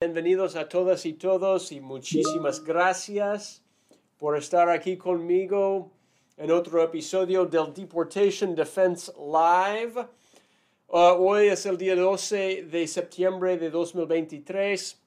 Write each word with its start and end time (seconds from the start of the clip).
Bienvenidos 0.00 0.54
a 0.54 0.68
todas 0.68 1.04
y 1.06 1.14
todos 1.14 1.72
y 1.72 1.80
muchísimas 1.80 2.62
gracias 2.62 3.64
por 4.16 4.38
estar 4.38 4.70
aquí 4.70 4.96
conmigo 4.96 5.90
en 6.36 6.52
otro 6.52 6.80
episodio 6.84 7.44
del 7.44 7.74
Deportation 7.74 8.54
Defense 8.54 9.10
Live. 9.18 10.00
Uh, 10.86 11.18
hoy 11.18 11.48
es 11.48 11.66
el 11.66 11.76
día 11.76 11.96
12 11.96 12.66
de 12.70 12.86
septiembre 12.86 13.58
de 13.58 13.70
2023 13.70 15.02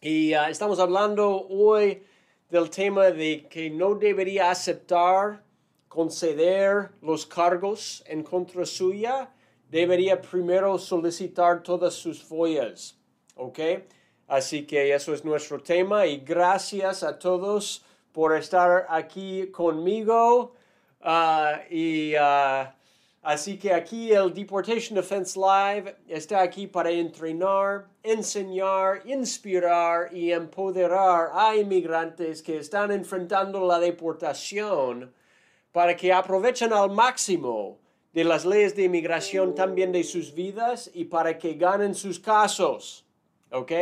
y 0.00 0.34
uh, 0.34 0.48
estamos 0.50 0.80
hablando 0.80 1.46
hoy 1.46 2.02
del 2.50 2.70
tema 2.70 3.12
de 3.12 3.46
que 3.48 3.70
no 3.70 3.94
debería 3.94 4.50
aceptar, 4.50 5.44
conceder 5.86 6.90
los 7.02 7.24
cargos 7.24 8.02
en 8.04 8.24
contra 8.24 8.66
suya, 8.66 9.32
debería 9.70 10.20
primero 10.20 10.76
solicitar 10.76 11.62
todas 11.62 11.94
sus 11.94 12.20
follas. 12.20 12.98
¿Ok? 13.36 13.60
Así 14.28 14.66
que 14.66 14.94
eso 14.94 15.14
es 15.14 15.24
nuestro 15.24 15.58
tema 15.58 16.06
y 16.06 16.18
gracias 16.18 17.02
a 17.02 17.18
todos 17.18 17.82
por 18.12 18.36
estar 18.36 18.86
aquí 18.90 19.46
conmigo. 19.46 20.54
Uh, 21.00 21.56
y 21.70 22.14
uh, 22.14 22.68
así 23.22 23.58
que 23.58 23.72
aquí 23.72 24.12
el 24.12 24.34
Deportation 24.34 24.96
Defense 24.96 25.38
Live 25.38 25.96
está 26.06 26.42
aquí 26.42 26.66
para 26.66 26.90
entrenar, 26.90 27.86
enseñar, 28.02 29.00
inspirar 29.06 30.12
y 30.12 30.30
empoderar 30.30 31.30
a 31.32 31.56
inmigrantes 31.56 32.42
que 32.42 32.58
están 32.58 32.90
enfrentando 32.90 33.66
la 33.66 33.78
deportación 33.78 35.14
para 35.72 35.96
que 35.96 36.12
aprovechen 36.12 36.74
al 36.74 36.90
máximo 36.90 37.78
de 38.12 38.24
las 38.24 38.44
leyes 38.44 38.76
de 38.76 38.84
inmigración 38.84 39.54
también 39.54 39.90
de 39.90 40.04
sus 40.04 40.34
vidas 40.34 40.90
y 40.92 41.06
para 41.06 41.38
que 41.38 41.54
ganen 41.54 41.94
sus 41.94 42.20
casos. 42.20 43.06
¿Ok? 43.50 43.72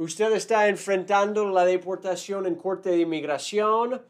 Usted 0.00 0.32
está 0.32 0.68
enfrentando 0.68 1.50
la 1.50 1.66
deportación 1.66 2.46
en 2.46 2.54
corte 2.54 2.88
de 2.88 3.00
inmigración, 3.00 4.00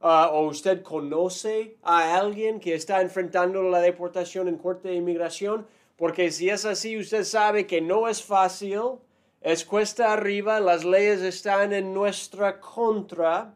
uh, 0.00 0.28
o 0.30 0.46
usted 0.46 0.80
conoce 0.82 1.76
a 1.82 2.16
alguien 2.16 2.60
que 2.60 2.74
está 2.74 3.00
enfrentando 3.00 3.60
la 3.64 3.80
deportación 3.80 4.46
en 4.46 4.56
corte 4.56 4.90
de 4.90 4.94
inmigración, 4.94 5.66
porque 5.96 6.30
si 6.30 6.50
es 6.50 6.64
así, 6.64 6.96
usted 6.96 7.24
sabe 7.24 7.66
que 7.66 7.80
no 7.80 8.06
es 8.06 8.22
fácil, 8.22 9.00
es 9.40 9.64
cuesta 9.64 10.12
arriba, 10.12 10.60
las 10.60 10.84
leyes 10.84 11.20
están 11.20 11.72
en 11.72 11.92
nuestra 11.92 12.60
contra, 12.60 13.54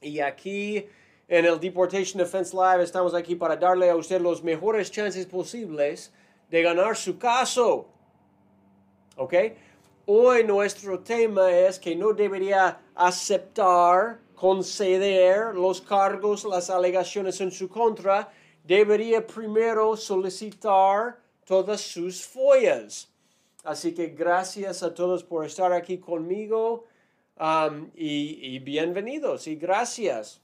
y 0.00 0.18
aquí 0.18 0.86
en 1.28 1.44
el 1.44 1.60
Deportation 1.60 2.18
Defense 2.18 2.52
Live 2.56 2.82
estamos 2.82 3.14
aquí 3.14 3.36
para 3.36 3.56
darle 3.56 3.90
a 3.90 3.94
usted 3.94 4.20
los 4.20 4.42
mejores 4.42 4.90
chances 4.90 5.24
posibles 5.26 6.12
de 6.50 6.62
ganar 6.62 6.96
su 6.96 7.16
caso. 7.16 7.86
¿Ok? 9.16 9.34
Hoy 10.06 10.44
nuestro 10.44 11.00
tema 11.00 11.50
es 11.50 11.78
que 11.78 11.94
no 11.94 12.12
debería 12.12 12.80
aceptar, 12.94 14.18
conceder 14.34 15.54
los 15.54 15.82
cargos, 15.82 16.44
las 16.44 16.70
alegaciones 16.70 17.40
en 17.40 17.50
su 17.50 17.68
contra, 17.68 18.32
debería 18.64 19.24
primero 19.26 19.96
solicitar 19.96 21.20
todas 21.44 21.82
sus 21.82 22.24
follas. 22.24 23.12
Así 23.62 23.92
que 23.94 24.06
gracias 24.06 24.82
a 24.82 24.94
todos 24.94 25.22
por 25.22 25.44
estar 25.44 25.70
aquí 25.72 25.98
conmigo 25.98 26.86
um, 27.38 27.90
y, 27.94 28.54
y 28.54 28.58
bienvenidos 28.58 29.46
y 29.46 29.56
gracias. 29.56 30.40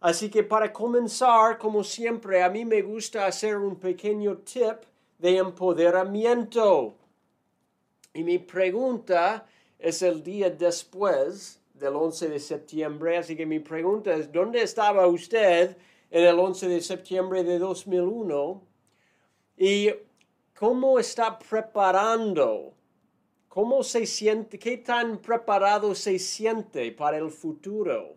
Así 0.00 0.30
que 0.30 0.44
para 0.44 0.72
comenzar, 0.72 1.58
como 1.58 1.82
siempre, 1.82 2.40
a 2.42 2.48
mí 2.48 2.64
me 2.64 2.82
gusta 2.82 3.26
hacer 3.26 3.56
un 3.56 3.76
pequeño 3.76 4.38
tip 4.38 4.84
de 5.18 5.38
empoderamiento. 5.38 6.94
Y 8.16 8.24
mi 8.24 8.38
pregunta 8.38 9.44
es 9.78 10.00
el 10.00 10.22
día 10.22 10.48
después 10.48 11.60
del 11.74 11.96
11 11.96 12.30
de 12.30 12.40
septiembre, 12.40 13.18
así 13.18 13.36
que 13.36 13.44
mi 13.44 13.58
pregunta 13.58 14.14
es, 14.14 14.32
¿dónde 14.32 14.62
estaba 14.62 15.06
usted 15.06 15.76
en 16.10 16.24
el 16.24 16.38
11 16.38 16.66
de 16.66 16.80
septiembre 16.80 17.44
de 17.44 17.58
2001? 17.58 18.62
¿Y 19.58 19.90
cómo 20.58 20.98
está 20.98 21.38
preparando? 21.38 22.72
¿Cómo 23.48 23.82
se 23.82 24.06
siente? 24.06 24.58
¿Qué 24.58 24.78
tan 24.78 25.18
preparado 25.18 25.94
se 25.94 26.18
siente 26.18 26.92
para 26.92 27.18
el 27.18 27.30
futuro? 27.30 28.16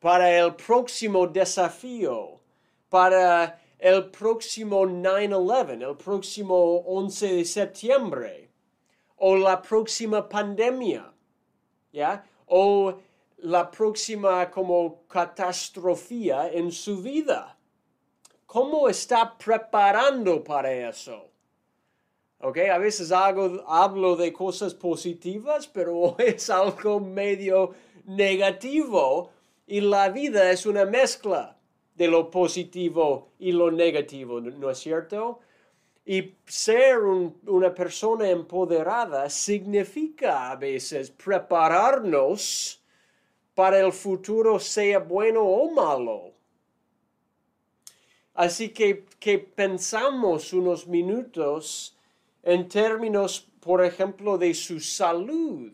Para 0.00 0.36
el 0.36 0.56
próximo 0.56 1.28
desafío? 1.28 2.40
Para 2.88 3.62
el 3.78 4.10
próximo 4.10 4.84
9-11, 4.86 5.88
el 5.88 5.96
próximo 5.96 6.78
11 6.78 7.34
de 7.34 7.44
septiembre? 7.44 8.49
O 9.22 9.36
la 9.36 9.60
próxima 9.60 10.26
pandemia, 10.28 11.12
¿ya? 11.92 12.24
O 12.46 12.94
la 13.38 13.70
próxima 13.70 14.50
como 14.50 15.06
catastrofía 15.06 16.50
en 16.50 16.72
su 16.72 17.02
vida. 17.02 17.58
¿Cómo 18.46 18.88
está 18.88 19.36
preparando 19.36 20.42
para 20.42 20.72
eso? 20.72 21.28
¿Ok? 22.40 22.58
A 22.72 22.78
veces 22.78 23.12
hago, 23.12 23.62
hablo 23.66 24.16
de 24.16 24.32
cosas 24.32 24.72
positivas, 24.72 25.68
pero 25.68 26.16
es 26.18 26.48
algo 26.48 26.98
medio 26.98 27.74
negativo 28.06 29.30
y 29.66 29.82
la 29.82 30.08
vida 30.08 30.50
es 30.50 30.64
una 30.64 30.86
mezcla 30.86 31.58
de 31.94 32.08
lo 32.08 32.30
positivo 32.30 33.32
y 33.38 33.52
lo 33.52 33.70
negativo, 33.70 34.40
¿no 34.40 34.70
es 34.70 34.78
cierto? 34.78 35.40
Y 36.12 36.34
ser 36.44 36.98
una 36.98 37.72
persona 37.72 38.28
empoderada 38.28 39.30
significa 39.30 40.50
a 40.50 40.56
veces 40.56 41.08
prepararnos 41.08 42.82
para 43.54 43.78
el 43.78 43.92
futuro, 43.92 44.58
sea 44.58 44.98
bueno 44.98 45.42
o 45.42 45.70
malo. 45.70 46.32
Así 48.34 48.70
que, 48.70 49.04
que 49.20 49.38
pensamos 49.38 50.52
unos 50.52 50.84
minutos 50.88 51.96
en 52.42 52.68
términos, 52.68 53.46
por 53.60 53.84
ejemplo, 53.84 54.36
de 54.36 54.52
su 54.52 54.80
salud. 54.80 55.70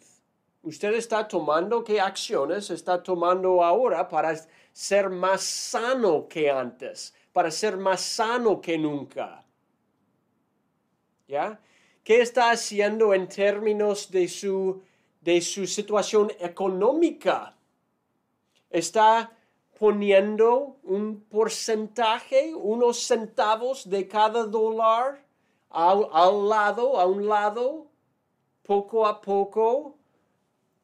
Usted 0.63 0.93
está 0.97 1.27
tomando 1.27 1.83
qué 1.83 1.99
acciones 1.99 2.69
está 2.69 3.03
tomando 3.03 3.65
ahora 3.65 4.07
para 4.07 4.35
ser 4.71 5.09
más 5.09 5.43
sano 5.43 6.29
que 6.29 6.51
antes, 6.51 7.15
para 7.33 7.51
ser 7.51 7.79
más 7.79 8.03
sano 8.03 8.61
que 8.61 8.77
nunca. 8.77 9.46
¿Ya? 11.29 11.61
¿Qué 12.05 12.21
está 12.21 12.51
haciendo 12.51 13.13
en 13.13 13.29
términos 13.29 14.11
de 14.11 14.29
su, 14.29 14.83
de 15.21 15.41
su 15.41 15.67
situación 15.67 16.31
económica? 16.39 17.57
¿Está 18.71 19.33
poniendo 19.79 20.77
un 20.85 21.21
porcentaje, 21.29 22.55
unos 22.55 22.99
centavos 22.99 23.89
de 23.91 24.07
cada 24.07 24.45
dólar 24.45 25.25
al, 25.71 26.09
al 26.13 26.49
lado, 26.49 27.01
a 27.01 27.07
un 27.07 27.27
lado, 27.27 27.87
poco 28.63 29.07
a 29.07 29.21
poco, 29.21 29.97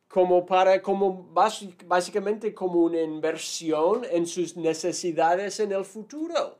como 0.08 0.44
para, 0.44 0.82
como 0.82 1.28
básicamente 1.86 2.52
como 2.52 2.80
una 2.80 3.00
inversión 3.00 4.04
en 4.10 4.26
sus 4.26 4.56
necesidades 4.56 5.60
en 5.60 5.72
el 5.72 5.84
futuro? 5.84 6.58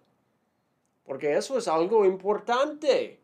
Porque 1.04 1.36
eso 1.36 1.58
es 1.58 1.66
algo 1.66 2.06
importante. 2.06 3.21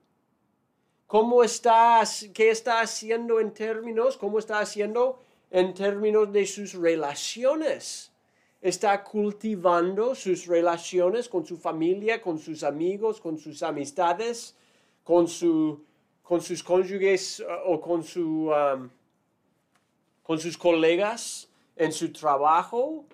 ¿Cómo 1.08 1.40
qué 1.40 2.50
está 2.50 2.80
haciendo 2.82 3.40
en 3.40 3.54
términos, 3.54 4.18
cómo 4.18 4.38
está 4.38 4.60
haciendo 4.60 5.18
en 5.50 5.72
términos 5.72 6.30
de 6.30 6.44
sus 6.44 6.74
relaciones? 6.74 8.12
Está 8.60 9.02
cultivando 9.02 10.14
sus 10.14 10.46
relaciones 10.46 11.26
con 11.30 11.46
su 11.46 11.56
familia, 11.56 12.20
con 12.20 12.38
sus 12.38 12.62
amigos, 12.62 13.22
con 13.22 13.38
sus 13.38 13.62
amistades, 13.62 14.54
con, 15.02 15.28
su, 15.28 15.82
con 16.22 16.42
sus 16.42 16.62
cónyuges 16.62 17.40
uh, 17.40 17.72
o 17.72 17.80
con, 17.80 18.04
su, 18.04 18.50
um, 18.50 18.90
con 20.22 20.38
sus 20.38 20.58
colegas 20.58 21.48
en 21.74 21.90
su 21.90 22.12
trabajo, 22.12 23.06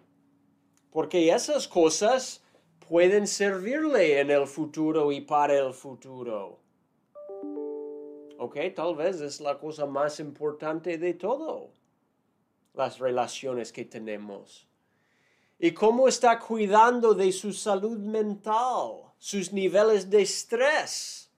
porque 0.91 1.33
esas 1.33 1.69
cosas 1.69 2.43
pueden 2.89 3.29
servirle 3.29 4.19
en 4.19 4.33
el 4.33 4.49
futuro 4.49 5.13
y 5.13 5.21
para 5.21 5.57
el 5.57 5.73
futuro. 5.73 6.64
¿Ok? 8.39 8.57
Tal 8.75 8.95
vez 8.95 9.21
es 9.21 9.41
la 9.41 9.59
cosa 9.59 9.87
más 9.87 10.21
importante 10.21 10.99
de 10.99 11.15
todo, 11.15 11.71
las 12.75 12.99
relaciones 12.99 13.73
que 13.73 13.85
tenemos. 13.85 14.69
¿Y 15.59 15.73
cómo 15.73 16.09
está 16.09 16.39
cuidando 16.39 17.15
de 17.15 17.31
su 17.33 17.53
salud 17.53 17.99
mental, 17.99 19.13
sus 19.19 19.53
niveles 19.53 20.11
de 20.11 20.23
estrés? 20.23 21.31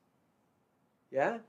¿Ya? 1.11 1.45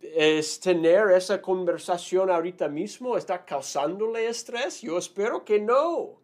¿Es 0.00 0.60
tener 0.60 1.10
esa 1.12 1.40
conversación 1.40 2.30
ahorita 2.30 2.68
mismo? 2.68 3.16
¿Está 3.16 3.44
causándole 3.44 4.26
estrés? 4.26 4.82
Yo 4.82 4.98
espero 4.98 5.44
que 5.44 5.60
no. 5.60 6.20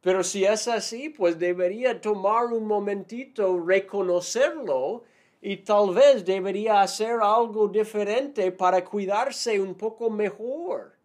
Pero 0.00 0.22
si 0.22 0.44
es 0.44 0.68
así, 0.68 1.08
pues 1.08 1.38
debería 1.38 2.00
tomar 2.00 2.46
un 2.46 2.66
momentito, 2.66 3.58
reconocerlo 3.58 5.02
y 5.40 5.56
tal 5.58 5.94
vez 5.94 6.24
debería 6.24 6.82
hacer 6.82 7.20
algo 7.22 7.68
diferente 7.68 8.50
para 8.50 8.84
cuidarse 8.84 9.60
un 9.60 9.74
poco 9.74 10.10
mejor. 10.10 10.96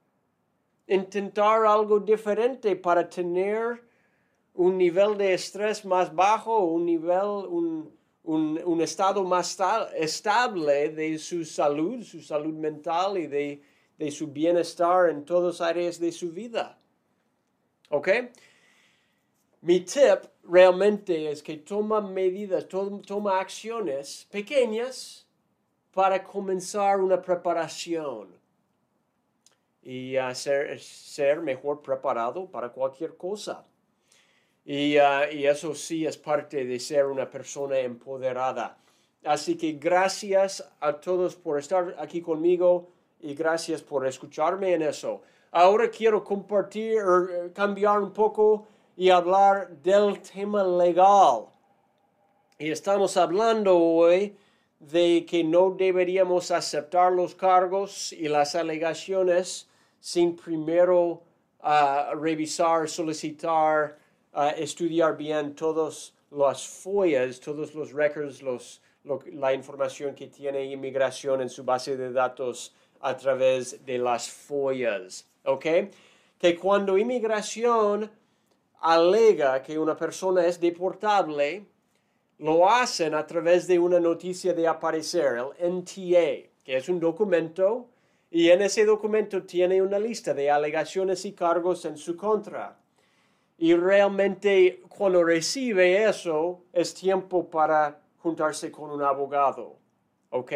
Intentar 0.87 1.65
algo 1.65 1.99
diferente 1.99 2.75
para 2.75 3.07
tener 3.07 3.83
un 4.55 4.77
nivel 4.77 5.17
de 5.17 5.33
estrés 5.33 5.85
más 5.85 6.13
bajo, 6.13 6.65
un 6.65 6.85
nivel, 6.85 7.47
un, 7.47 7.91
un, 8.23 8.81
estado 8.81 9.23
más 9.23 9.57
estable 9.95 10.89
de 10.89 11.17
su 11.17 11.45
salud, 11.45 12.03
su 12.03 12.21
salud 12.21 12.53
mental 12.53 13.17
y 13.17 13.27
de, 13.27 13.61
de 13.97 14.11
su 14.11 14.27
bienestar 14.27 15.09
en 15.09 15.25
todas 15.25 15.61
áreas 15.61 15.99
de 15.99 16.11
su 16.11 16.31
vida. 16.31 16.77
¿Ok? 17.89 18.09
Mi 19.61 19.79
tip 19.81 20.25
realmente 20.43 21.31
es 21.31 21.41
que 21.41 21.57
toma 21.57 22.01
medidas, 22.01 22.67
toma 22.67 23.39
acciones 23.39 24.27
pequeñas 24.31 25.25
para 25.93 26.23
comenzar 26.23 26.99
una 26.99 27.21
preparación 27.21 28.29
y 29.81 30.15
hacer, 30.17 30.79
ser 30.79 31.41
mejor 31.41 31.81
preparado 31.81 32.47
para 32.47 32.69
cualquier 32.69 33.15
cosa. 33.15 33.65
Y, 34.65 34.97
uh, 34.97 35.29
y, 35.31 35.45
eso 35.45 35.75
sí 35.75 36.05
es 36.05 36.17
parte 36.17 36.63
de 36.63 36.79
ser 36.79 37.05
una 37.05 37.29
persona 37.29 37.79
empoderada. 37.79 38.77
Así 39.25 39.57
que 39.57 39.73
gracias 39.73 40.67
a 40.79 40.93
todos 40.93 41.35
por 41.35 41.59
estar 41.59 41.95
aquí 41.99 42.21
conmigo 42.21 42.89
y 43.19 43.35
gracias 43.35 43.81
por 43.81 44.07
escucharme 44.07 44.73
en 44.73 44.83
eso. 44.83 45.21
Ahora 45.51 45.89
quiero 45.89 46.23
compartir, 46.23 46.97
eh, 46.97 47.51
cambiar 47.53 47.99
un 47.99 48.11
poco 48.11 48.67
y 48.95 49.09
hablar 49.09 49.69
del 49.81 50.21
tema 50.21 50.63
legal. 50.63 51.47
Y 52.59 52.69
estamos 52.69 53.17
hablando 53.17 53.77
hoy 53.77 54.35
de 54.79 55.25
que 55.25 55.43
no 55.43 55.71
deberíamos 55.71 56.51
aceptar 56.51 57.11
los 57.11 57.35
cargos 57.35 58.13
y 58.13 58.27
las 58.27 58.55
alegaciones 58.55 59.67
sin 59.99 60.35
primero 60.35 61.23
uh, 61.63 62.15
revisar, 62.15 62.87
solicitar, 62.87 63.97
uh, 64.33 64.51
estudiar 64.57 65.17
bien 65.17 65.55
todas 65.55 66.13
las 66.29 66.67
follas, 66.67 67.39
todos 67.39 67.73
los 67.73 67.93
records, 67.93 68.41
los, 68.41 68.81
la 69.31 69.53
información 69.53 70.13
que 70.13 70.27
tiene 70.27 70.65
inmigración 70.65 71.41
en 71.41 71.49
su 71.49 71.63
base 71.63 71.95
de 71.95 72.11
datos 72.11 72.75
a 72.99 73.15
través 73.15 73.85
de 73.85 73.97
las 73.97 74.29
follas. 74.29 75.27
¿Ok? 75.45 75.65
Que 76.37 76.57
cuando 76.57 76.97
inmigración 76.97 78.11
alega 78.83 79.63
que 79.63 79.79
una 79.79 79.95
persona 79.95 80.45
es 80.45 80.59
deportable, 80.59 81.65
lo 82.39 82.69
hacen 82.69 83.15
a 83.15 83.25
través 83.25 83.65
de 83.65 83.79
una 83.79 83.99
noticia 83.99 84.53
de 84.53 84.67
aparecer, 84.67 85.37
el 85.37 85.73
NTA, 85.73 86.51
que 86.63 86.77
es 86.77 86.89
un 86.89 86.99
documento, 86.99 87.87
y 88.29 88.49
en 88.49 88.61
ese 88.61 88.83
documento 88.83 89.43
tiene 89.43 89.81
una 89.81 89.97
lista 89.97 90.33
de 90.33 90.51
alegaciones 90.51 91.23
y 91.23 91.31
cargos 91.31 91.85
en 91.85 91.97
su 91.97 92.17
contra. 92.17 92.77
Y 93.57 93.73
realmente 93.73 94.81
cuando 94.89 95.23
recibe 95.23 96.03
eso, 96.03 96.63
es 96.73 96.93
tiempo 96.93 97.49
para 97.49 98.01
juntarse 98.17 98.69
con 98.69 98.91
un 98.91 99.01
abogado. 99.01 99.77
¿Ok? 100.31 100.51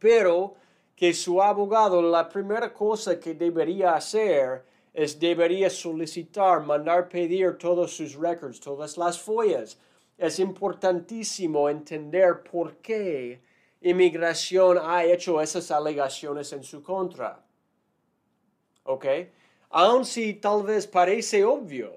Pero 0.00 0.54
que 0.96 1.12
su 1.12 1.40
abogado, 1.40 2.02
la 2.02 2.28
primera 2.28 2.72
cosa 2.72 3.20
que 3.20 3.34
debería 3.34 3.94
hacer 3.94 4.64
es 4.96 5.20
debería 5.20 5.68
solicitar, 5.68 6.62
mandar 6.64 7.10
pedir 7.10 7.58
todos 7.58 7.94
sus 7.94 8.14
records, 8.14 8.58
todas 8.58 8.96
las 8.96 9.20
follas. 9.20 9.78
Es 10.16 10.38
importantísimo 10.38 11.68
entender 11.68 12.42
por 12.42 12.78
qué 12.78 13.42
inmigración 13.82 14.78
ha 14.80 15.04
hecho 15.04 15.38
esas 15.42 15.70
alegaciones 15.70 16.50
en 16.54 16.64
su 16.64 16.82
contra. 16.82 17.44
¿Ok? 18.84 19.04
Aun 19.68 20.06
si 20.06 20.32
tal 20.32 20.62
vez 20.62 20.86
parece 20.86 21.44
obvio, 21.44 21.92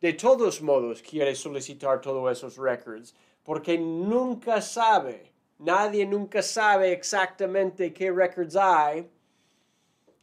de 0.00 0.12
todos 0.14 0.60
modos 0.62 1.02
quiere 1.02 1.36
solicitar 1.36 2.00
todos 2.00 2.32
esos 2.32 2.56
records, 2.56 3.14
porque 3.44 3.78
nunca 3.78 4.60
sabe, 4.60 5.30
nadie 5.60 6.04
nunca 6.06 6.42
sabe 6.42 6.92
exactamente 6.92 7.92
qué 7.92 8.10
records 8.10 8.56
hay 8.56 9.08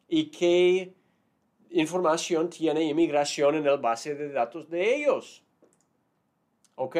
y 0.10 0.26
qué 0.26 0.97
información 1.72 2.50
tiene 2.50 2.84
inmigración 2.84 3.56
en 3.56 3.68
el 3.68 3.78
base 3.78 4.16
de 4.16 4.32
datos 4.32 4.70
de 4.70 4.96
ellos. 4.96 5.44
¿Ok? 6.76 6.98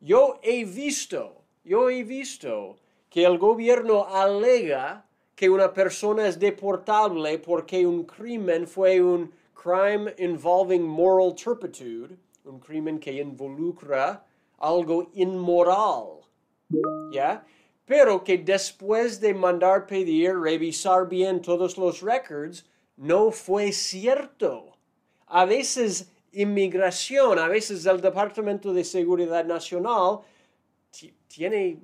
Yo 0.00 0.38
he 0.42 0.64
visto, 0.64 1.42
yo 1.64 1.88
he 1.88 2.02
visto 2.04 2.76
que 3.08 3.24
el 3.24 3.38
gobierno 3.38 4.06
alega 4.06 5.06
que 5.34 5.48
una 5.48 5.72
persona 5.72 6.26
es 6.26 6.38
deportable 6.38 7.38
porque 7.38 7.86
un 7.86 8.04
crimen 8.04 8.66
fue 8.66 9.00
un 9.00 9.32
crime 9.54 10.14
involving 10.18 10.82
moral 10.82 11.34
turpitude, 11.34 12.16
un 12.44 12.58
crimen 12.60 12.98
que 12.98 13.12
involucra 13.12 14.24
algo 14.58 15.10
inmoral. 15.14 16.20
¿Ya? 17.12 17.44
Pero 17.84 18.24
que 18.24 18.38
después 18.38 19.20
de 19.20 19.32
mandar 19.32 19.86
pedir, 19.86 20.36
revisar 20.36 21.08
bien 21.08 21.40
todos 21.40 21.78
los 21.78 22.02
records, 22.02 22.64
no 22.96 23.30
fue 23.30 23.72
cierto. 23.72 24.76
A 25.26 25.44
veces 25.44 26.10
inmigración, 26.32 27.38
a 27.38 27.48
veces 27.48 27.86
el 27.86 28.00
Departamento 28.00 28.72
de 28.72 28.84
Seguridad 28.84 29.44
Nacional 29.44 30.20
tiene 31.28 31.78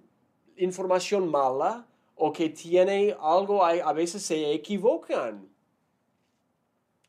información 0.57 1.29
mala 1.29 1.87
o 2.17 2.33
que 2.33 2.51
tiene 2.51 3.17
algo, 3.21 3.65
a 3.65 3.93
veces 3.93 4.23
se 4.23 4.53
equivocan. 4.53 5.49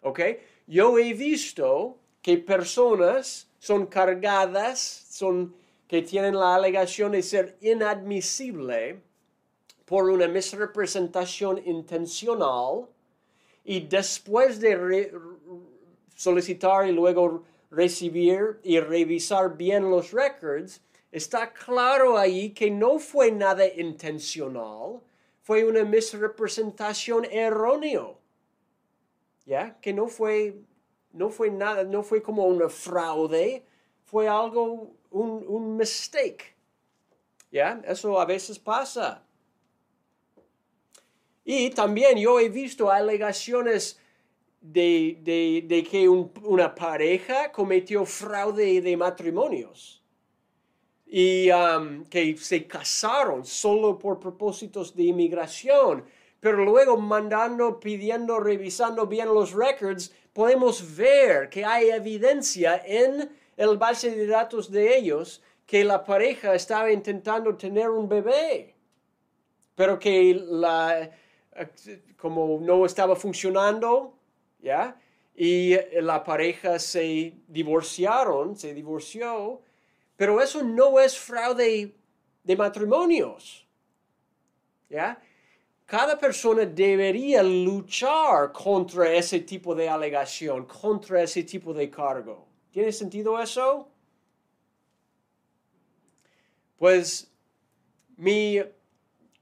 ¿Ok? 0.02 0.20
Yo 0.68 0.98
he 0.98 1.14
visto 1.14 1.98
que 2.22 2.38
personas 2.38 3.50
son 3.60 3.86
cargadas, 3.86 4.80
son 5.10 5.56
que 5.88 6.02
tienen 6.02 6.36
la 6.36 6.56
alegación 6.56 7.12
de 7.12 7.22
ser 7.22 7.58
inadmisible 7.62 9.02
por 9.86 10.10
una 10.10 10.28
misrepresentación 10.28 11.62
intencional 11.66 12.88
y 13.64 13.82
después 13.82 14.60
de 14.60 15.12
solicitar 16.16 16.88
y 16.88 16.92
luego 16.92 17.44
recibir 17.72 18.60
y 18.64 18.80
revisar 18.80 19.56
bien 19.56 19.90
los 19.90 20.12
records, 20.12 20.82
está 21.12 21.52
claro 21.52 22.18
ahí 22.18 22.52
que 22.52 22.70
no 22.70 23.00
fue 23.00 23.32
nada 23.32 23.66
intencional, 23.66 25.00
fue 25.42 25.66
una 25.66 25.84
misrepresentación 25.84 27.26
errónea. 27.26 28.08
¿Ya? 29.46 29.78
Que 29.82 29.92
no 29.92 30.08
fue, 30.08 30.56
no 31.12 31.30
fue 31.30 31.50
nada, 31.50 31.84
no 31.84 32.02
fue 32.02 32.22
como 32.22 32.46
una 32.46 32.70
fraude, 32.70 33.66
fue 34.06 34.28
algo, 34.28 34.92
un, 35.12 35.46
un 35.48 35.76
mistake. 35.76 36.56
¿Ya? 37.52 37.82
Eso 37.86 38.20
a 38.20 38.26
veces 38.26 38.58
pasa. 38.58 39.24
Y 41.46 41.70
también 41.72 42.18
yo 42.18 42.40
he 42.40 42.50
visto 42.50 42.90
alegaciones 42.90 44.00
de, 44.62 45.88
que 45.90 46.08
una 46.08 46.74
pareja 46.74 47.52
cometió 47.52 48.06
fraude 48.06 48.82
de 48.82 48.98
matrimonios. 48.98 50.02
Y 51.06 51.52
um, 51.52 52.06
que 52.06 52.36
se 52.38 52.66
casaron 52.66 53.46
solo 53.46 54.00
por 54.00 54.20
propósitos 54.20 54.96
de 54.96 55.04
inmigración, 55.04 56.06
pero 56.40 56.66
luego 56.66 56.98
mandando, 56.98 57.80
pidiendo, 57.80 58.40
revisando 58.40 59.06
bien 59.06 59.28
los 59.28 59.52
records, 59.54 60.12
podemos 60.34 60.96
ver 60.96 61.50
que 61.50 61.64
hay 61.64 61.90
evidencia 61.90 62.82
en 62.84 63.30
el 63.58 63.78
base 63.78 64.10
de 64.10 64.26
datos 64.26 64.72
de 64.72 64.98
ellos 64.98 65.44
que 65.68 65.84
la 65.84 66.04
pareja 66.04 66.56
estaba 66.56 66.92
intentando 66.92 67.56
tener 67.56 67.90
un 67.90 68.10
bebé, 68.10 68.74
pero 69.76 70.00
que 70.00 70.34
la, 70.34 71.12
como 72.18 72.60
no 72.62 72.86
estaba 72.86 73.16
funcionando, 73.16 74.18
¿ya? 74.60 75.00
Y 75.36 75.76
la 76.02 76.24
pareja 76.24 76.80
se 76.80 77.34
divorciaron, 77.48 78.56
se 78.56 78.74
divorció, 78.74 79.62
pero 80.16 80.42
eso 80.42 80.64
no 80.64 81.00
es 81.00 81.18
fraude 81.18 81.96
de 82.44 82.56
matrimonios, 82.56 83.68
¿ya? 84.90 85.22
Cada 85.86 86.18
persona 86.18 86.66
debería 86.66 87.44
luchar 87.44 88.52
contra 88.52 89.14
ese 89.14 89.42
tipo 89.42 89.76
de 89.76 89.90
alegación, 89.90 90.66
contra 90.66 91.22
ese 91.22 91.44
tipo 91.44 91.74
de 91.74 91.90
cargo. 91.90 92.48
¿Tiene 92.72 92.92
sentido 92.92 93.40
eso? 93.40 93.90
Pues 96.78 97.32
mi 98.18 98.60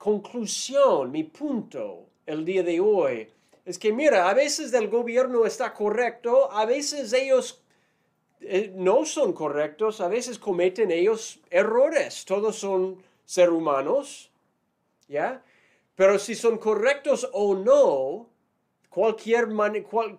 conclusión, 0.02 1.12
mi 1.12 1.24
punto 1.26 2.08
el 2.26 2.44
día 2.44 2.64
de 2.64 2.80
hoy 2.80 3.30
es 3.64 3.78
que 3.78 3.94
mira, 3.94 4.32
a 4.32 4.34
veces 4.34 4.74
el 4.74 4.88
gobierno 4.88 5.46
está 5.46 5.76
correcto, 5.76 6.52
a 6.52 6.66
veces 6.66 7.14
ellos 7.14 7.62
eh, 8.40 8.74
no 8.76 9.06
son 9.06 9.32
correctos, 9.32 10.02
a 10.02 10.08
veces 10.08 10.40
cometen 10.40 10.90
ellos 10.90 11.40
errores, 11.52 12.26
todos 12.26 12.56
son, 12.56 13.04
ser 13.26 13.52
humanos, 13.52 14.32
¿ya? 15.08 15.44
Pero 15.94 16.18
si 16.18 16.34
son 16.34 16.58
correctos 16.58 17.30
o 17.32 17.54
no, 17.54 18.28
cualquier, 18.90 19.50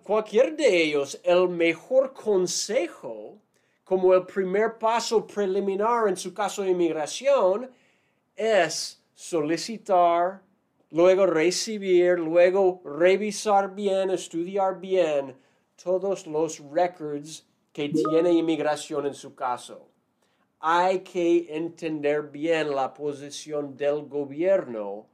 cualquier 0.01 0.55
de 0.55 0.81
ellos, 0.81 1.19
el 1.25 1.49
mejor 1.49 2.13
consejo, 2.13 3.37
como 3.83 4.13
el 4.13 4.25
primer 4.25 4.77
paso 4.77 5.27
preliminar 5.27 6.07
en 6.07 6.15
su 6.15 6.33
caso 6.33 6.61
de 6.61 6.69
inmigración, 6.69 7.69
es 8.33 9.02
solicitar, 9.13 10.41
luego 10.91 11.25
recibir, 11.25 12.19
luego 12.19 12.81
revisar 12.85 13.73
bien, 13.73 14.09
estudiar 14.11 14.79
bien 14.79 15.35
todos 15.81 16.27
los 16.27 16.59
records 16.71 17.45
que 17.71 17.89
tiene 17.89 18.31
inmigración 18.31 19.07
en 19.07 19.13
su 19.13 19.33
caso. 19.35 19.87
Hay 20.59 20.99
que 20.99 21.47
entender 21.49 22.29
bien 22.29 22.73
la 22.73 22.93
posición 22.93 23.75
del 23.75 24.03
gobierno 24.03 25.07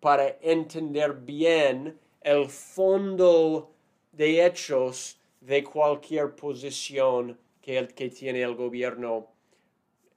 para 0.00 0.36
entender 0.40 1.12
bien 1.12 1.98
el 2.22 2.48
fondo 2.48 3.70
de 4.12 4.44
hechos 4.44 5.18
de 5.40 5.62
cualquier 5.62 6.34
posición 6.34 7.38
que, 7.60 7.86
que 7.88 8.08
tiene 8.08 8.42
el 8.42 8.54
gobierno 8.54 9.28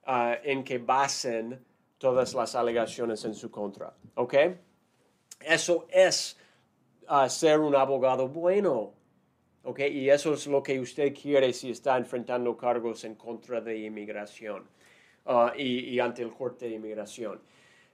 ah, 0.04 0.36
en 0.42 0.64
que 0.64 0.78
basen 0.78 1.64
todas 1.98 2.34
las 2.34 2.54
alegaciones 2.54 3.24
en 3.24 3.34
su 3.34 3.50
contra. 3.50 3.94
¿Ok? 4.14 4.34
Eso 5.40 5.86
es 5.90 6.38
ah, 7.08 7.28
ser 7.28 7.60
un 7.60 7.74
abogado 7.74 8.28
bueno. 8.28 8.92
¿Ok? 9.64 9.80
Y 9.90 10.10
eso 10.10 10.34
es 10.34 10.46
lo 10.46 10.62
que 10.62 10.78
usted 10.78 11.14
quiere 11.14 11.52
si 11.52 11.70
está 11.70 11.96
enfrentando 11.96 12.56
cargos 12.56 13.04
en 13.04 13.14
contra 13.14 13.60
de 13.60 13.78
inmigración 13.78 14.64
ah, 15.26 15.52
y, 15.56 15.90
y 15.90 16.00
ante 16.00 16.22
el 16.22 16.32
corte 16.32 16.68
de 16.68 16.74
inmigración. 16.74 17.40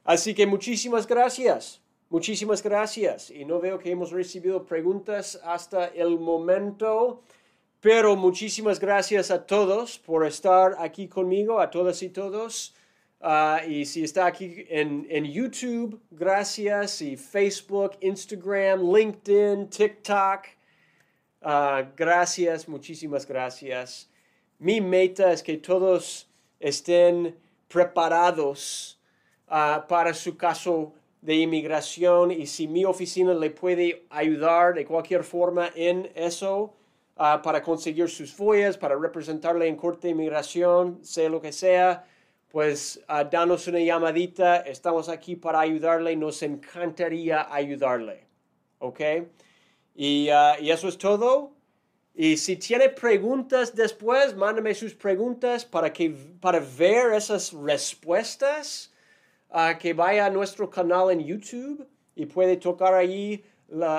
Así 0.04 0.34
que 0.34 0.46
muchísimas 0.46 1.06
gracias. 1.06 1.80
Muchísimas 2.10 2.60
gracias. 2.60 3.30
Y 3.30 3.44
no 3.44 3.60
veo 3.60 3.78
que 3.78 3.92
hemos 3.92 4.10
recibido 4.10 4.66
preguntas 4.66 5.40
hasta 5.44 5.86
el 5.86 6.18
momento, 6.18 7.22
pero 7.80 8.16
muchísimas 8.16 8.80
gracias 8.80 9.30
a 9.30 9.46
todos 9.46 9.98
por 10.00 10.26
estar 10.26 10.74
aquí 10.80 11.06
conmigo, 11.06 11.60
a 11.60 11.70
todas 11.70 12.02
y 12.02 12.08
todos. 12.08 12.74
Ah, 13.22 13.60
y 13.68 13.84
si 13.84 14.02
está 14.02 14.26
aquí 14.26 14.64
en, 14.70 15.06
en, 15.10 15.26
YouTube, 15.26 16.00
gracias. 16.10 17.02
Y 17.02 17.16
Facebook, 17.16 17.92
Instagram, 18.00 18.80
LinkedIn, 18.80 19.68
TikTok. 19.68 20.46
Ah, 21.42 21.84
gracias, 21.96 22.66
muchísimas 22.66 23.26
gracias. 23.26 24.08
Mi 24.58 24.80
meta 24.80 25.32
es 25.32 25.42
que 25.42 25.58
todos 25.58 26.30
estén 26.58 27.36
preparados 27.68 28.98
ah, 29.48 29.84
para 29.86 30.14
su 30.14 30.36
caso 30.36 30.94
de 31.20 31.34
inmigración 31.36 32.30
y 32.30 32.46
si 32.46 32.66
mi 32.66 32.86
oficina 32.86 33.34
le 33.34 33.50
puede 33.50 34.06
ayudar 34.08 34.74
de 34.74 34.86
cualquier 34.86 35.24
forma 35.24 35.70
en 35.74 36.10
eso 36.14 36.74
para 37.14 37.62
conseguir 37.62 38.08
sus 38.08 38.32
follas, 38.32 38.78
para 38.78 38.96
representarle 38.96 39.68
en 39.68 39.76
corte 39.76 40.08
de 40.08 40.12
inmigración, 40.12 41.04
sea 41.04 41.28
lo 41.28 41.42
que 41.42 41.52
sea, 41.52 42.06
pues 42.50 43.00
uh, 43.08 43.28
danos 43.30 43.66
una 43.68 43.78
llamadita, 43.78 44.58
estamos 44.58 45.08
aquí 45.08 45.36
para 45.36 45.60
ayudarle, 45.60 46.16
nos 46.16 46.42
encantaría 46.42 47.52
ayudarle, 47.52 48.26
¿ok? 48.80 49.00
Y, 49.94 50.28
ah, 50.30 50.56
y 50.60 50.70
eso 50.70 50.88
es 50.88 50.98
todo. 50.98 51.52
Y 52.14 52.36
si 52.36 52.56
tiene 52.56 52.88
preguntas 52.88 53.74
después, 53.74 54.36
mándame 54.36 54.74
sus 54.74 54.94
preguntas 54.94 55.64
para, 55.64 55.92
que, 55.92 56.10
para 56.40 56.60
ver 56.60 57.14
esas 57.14 57.52
respuestas 57.52 58.92
que 59.78 59.94
vaya 59.94 60.26
a 60.26 60.30
nuestro 60.30 60.70
canal 60.70 61.10
en 61.10 61.20
YouTube 61.20 61.86
y 62.14 62.26
puede 62.26 62.56
tocar 62.56 62.94
allí 62.94 63.42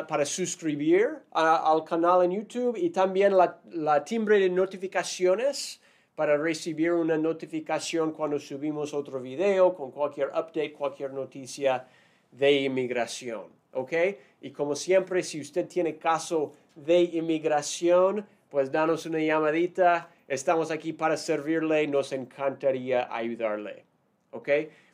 para 0.08 0.26
suscribir 0.26 1.10
al 1.32 1.84
canal 1.84 2.24
en 2.24 2.32
YouTube 2.32 2.78
y 2.78 2.90
también 2.90 3.36
la, 3.36 3.60
la, 3.72 4.04
timbre 4.04 4.40
de 4.40 4.50
notificaciones 4.50 5.81
para 6.22 6.38
recibir 6.38 6.92
una 6.92 7.18
notificación 7.18 8.12
cuando 8.12 8.38
subimos 8.38 8.94
otro 8.94 9.20
video 9.20 9.74
con 9.74 9.90
cualquier 9.90 10.28
update, 10.28 10.72
cualquier 10.72 11.12
noticia 11.14 11.88
de 12.32 12.62
inmigración. 12.62 13.46
¿Ok? 13.74 13.92
Y 14.40 14.52
como 14.52 14.76
siempre, 14.76 15.24
si 15.24 15.42
usted 15.42 15.68
tiene 15.68 15.98
caso 15.98 16.54
de 16.76 17.02
inmigración, 17.02 18.24
pues 18.52 18.72
danos 18.72 19.08
una 19.08 19.18
llamadita. 19.18 20.12
Estamos 20.28 20.70
aquí 20.70 20.94
para 20.94 21.18
servirle. 21.18 21.88
Nos 21.88 22.12
encantaría 22.12 23.12
ayudarle. 23.12 23.84
¿Ok? 24.30 24.50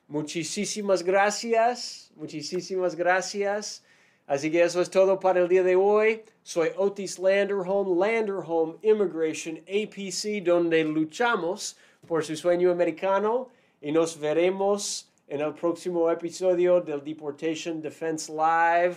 Muchísimas 0.07 1.03
gracias, 1.03 2.09
muchísimas 2.15 2.95
gracias. 2.95 3.83
Así 4.27 4.51
que 4.51 4.61
eso 4.61 4.81
es 4.81 4.89
todo 4.89 5.19
para 5.19 5.39
el 5.39 5.47
día 5.47 5.63
de 5.63 5.77
hoy. 5.77 6.21
Soy 6.43 6.69
Otis 6.75 7.17
Landerholm, 7.17 7.97
Landerholm 7.97 8.77
Immigration 8.81 9.57
APC, 9.59 10.43
donde 10.43 10.83
luchamos 10.83 11.77
por 12.05 12.25
su 12.25 12.35
sueño 12.35 12.69
americano 12.69 13.47
y 13.81 13.91
nos 13.93 14.19
veremos 14.19 15.09
en 15.29 15.41
el 15.41 15.53
próximo 15.53 16.11
episodio 16.11 16.81
del 16.81 17.03
Deportation 17.03 17.81
Defense 17.81 18.31
Live. 18.31 18.95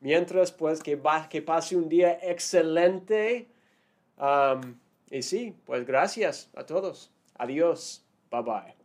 Mientras, 0.00 0.50
pues, 0.50 0.82
que, 0.82 0.96
pase 0.96 1.76
un 1.76 1.88
día 1.88 2.18
excelente. 2.22 3.46
Um, 4.18 4.74
y 5.10 5.22
sí, 5.22 5.54
pues 5.66 5.86
gracias 5.86 6.50
a 6.54 6.64
todos. 6.64 7.10
Adiós. 7.38 8.02
Bye 8.30 8.42
bye. 8.42 8.81